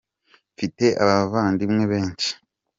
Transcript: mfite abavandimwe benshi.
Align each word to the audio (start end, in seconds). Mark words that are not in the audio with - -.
mfite 0.53 0.85
abavandimwe 1.03 1.83
benshi. 1.91 2.31